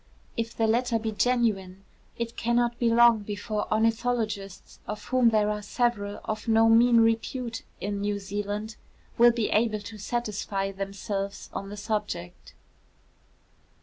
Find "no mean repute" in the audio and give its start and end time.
6.47-7.61